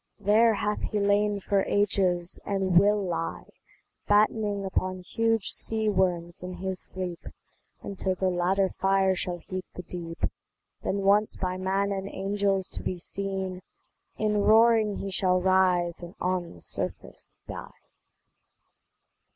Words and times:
There 0.19 0.55
hath 0.55 0.81
he 0.81 0.99
lain 0.99 1.39
for 1.41 1.61
ages, 1.61 2.39
and 2.43 2.79
will 2.79 2.99
lie 3.05 3.51
Battening 4.07 4.65
upon 4.65 5.01
huge 5.01 5.51
sea 5.51 5.89
worms 5.89 6.41
in 6.41 6.53
his 6.55 6.79
sleep, 6.79 7.27
Until 7.83 8.15
the 8.15 8.31
latter 8.31 8.67
fire 8.69 9.13
shall 9.13 9.37
heat 9.37 9.63
the 9.75 9.83
deep; 9.83 10.25
Then 10.81 11.03
once 11.03 11.35
by 11.35 11.55
man 11.57 11.91
and 11.91 12.09
angels 12.09 12.67
to 12.71 12.81
be 12.81 12.97
seen, 12.97 13.61
In 14.17 14.41
roaring 14.41 14.95
he 14.95 15.11
shall 15.11 15.39
rise 15.39 16.01
and 16.01 16.15
on 16.19 16.53
the 16.53 16.61
surface 16.61 17.43
die. 17.47 17.69